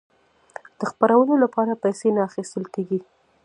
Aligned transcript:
د 0.79 0.81
خپرولو 0.91 1.33
لپاره 1.43 1.79
پیسې 1.83 2.07
نه 2.15 2.21
اخیستل 2.29 2.63
کیږي. 2.73 2.99